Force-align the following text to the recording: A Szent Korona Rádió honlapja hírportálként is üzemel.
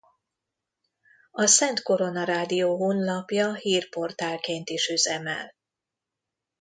A 1.31 1.45
Szent 1.45 1.81
Korona 1.81 2.23
Rádió 2.23 2.75
honlapja 2.77 3.53
hírportálként 3.53 4.69
is 4.69 4.87
üzemel. 4.89 5.55